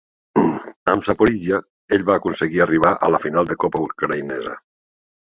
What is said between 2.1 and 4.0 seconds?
aconseguir arribar a la final de copa